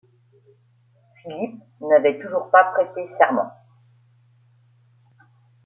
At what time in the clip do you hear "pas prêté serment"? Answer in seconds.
2.49-3.53